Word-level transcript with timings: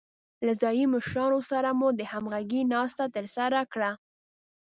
له 0.45 0.53
ځايي 0.61 0.85
مشرانو 0.93 1.39
سره 1.51 1.69
مو 1.79 1.87
د 1.99 2.01
همغږۍ 2.11 2.61
ناسته 2.73 3.03
ترسره 3.15 3.61
کړه. 3.73 3.91